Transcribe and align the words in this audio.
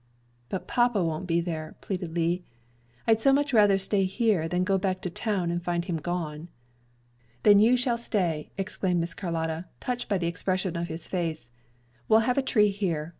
"But 0.49 0.65
papa 0.65 1.03
won't 1.03 1.27
be 1.27 1.41
there," 1.41 1.75
pleaded 1.79 2.15
Lee. 2.15 2.43
"I'd 3.05 3.21
so 3.21 3.31
much 3.31 3.53
rather 3.53 3.77
stay 3.77 4.05
here 4.05 4.47
than 4.47 4.63
go 4.63 4.79
back 4.79 4.99
to 5.01 5.11
town 5.11 5.51
and 5.51 5.63
find 5.63 5.85
him 5.85 5.97
gone." 5.97 6.49
"Then 7.43 7.59
you 7.59 7.77
shall 7.77 7.99
stay," 7.99 8.49
exclaimed 8.57 8.99
Miss 8.99 9.13
Carlotta, 9.13 9.65
touched 9.79 10.09
by 10.09 10.17
the 10.17 10.25
expression 10.25 10.75
of 10.75 10.87
his 10.87 11.07
face. 11.07 11.49
"We'll 12.09 12.21
have 12.21 12.39
a 12.39 12.41
tree 12.41 12.69
here. 12.69 13.09